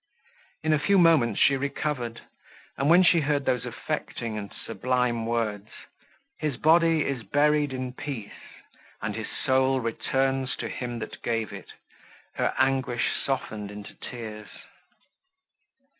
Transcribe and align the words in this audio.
In 0.63 0.73
a 0.73 0.79
few 0.79 0.97
moments 0.97 1.39
she 1.39 1.55
recovered; 1.55 2.21
and, 2.75 2.89
when 2.89 3.03
she 3.03 3.19
heard 3.19 3.45
those 3.45 3.67
affecting 3.67 4.35
and 4.35 4.51
sublime 4.51 5.27
words: 5.27 5.67
"His 6.39 6.57
body 6.57 7.03
is 7.05 7.21
buried 7.21 7.71
in 7.71 7.93
peace, 7.93 8.31
and 8.99 9.15
his 9.15 9.27
soul 9.45 9.79
returns 9.79 10.55
to 10.55 10.67
Him 10.69 10.97
that 11.01 11.21
gave 11.21 11.53
it," 11.53 11.73
her 12.37 12.55
anguish 12.57 13.09
softened 13.23 13.69
into 13.69 13.93
tears. 13.93 14.49